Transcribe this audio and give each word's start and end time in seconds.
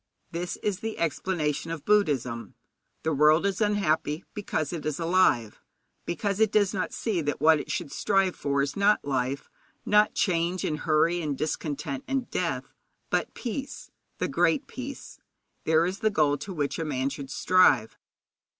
This 0.31 0.55
is 0.63 0.79
the 0.79 0.97
explanation 0.97 1.69
of 1.69 1.85
Buddhism. 1.85 2.55
The 3.03 3.13
world 3.13 3.45
is 3.45 3.61
unhappy 3.61 4.25
because 4.33 4.73
it 4.73 4.83
is 4.83 4.99
alive, 4.99 5.59
because 6.07 6.39
it 6.39 6.51
does 6.51 6.73
not 6.73 6.91
see 6.91 7.21
that 7.21 7.39
what 7.39 7.59
it 7.59 7.69
should 7.69 7.91
strive 7.91 8.35
for 8.35 8.63
is 8.63 8.75
not 8.75 9.05
life, 9.05 9.47
not 9.85 10.15
change 10.15 10.65
and 10.65 10.79
hurry 10.79 11.21
and 11.21 11.37
discontent 11.37 12.03
and 12.07 12.31
death, 12.31 12.73
but 13.11 13.35
peace 13.35 13.91
the 14.17 14.27
Great 14.27 14.65
Peace. 14.65 15.19
There 15.65 15.85
is 15.85 15.99
the 15.99 16.09
goal 16.09 16.35
to 16.35 16.51
which 16.51 16.79
a 16.79 16.83
man 16.83 17.11
should 17.11 17.29
strive. 17.29 17.95